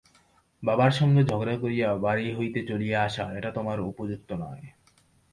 [0.63, 4.65] বাবার সঙ্গে ঝগড়া করিয়া বাড়ি হইতে চলিয়া আসা, এটা তোমার উপযুক্ত নয়।